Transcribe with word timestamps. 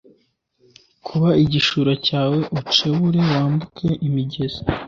kuba 1.05 1.29
igishura 1.43 1.93
cyawe 2.07 2.39
ucebure 2.59 3.19
wambuke 3.31 3.87
imigezi 4.07 4.61